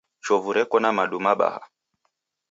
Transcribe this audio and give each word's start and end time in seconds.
Chovu 0.25 0.49
Reko 0.57 0.77
na 0.81 0.89
madu 0.97 1.17
mabaha. 1.25 1.61